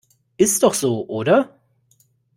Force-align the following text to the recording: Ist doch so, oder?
Ist 0.35 0.63
doch 0.63 0.73
so, 0.73 1.05
oder? 1.07 1.55